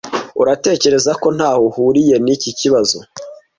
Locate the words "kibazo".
2.59-2.97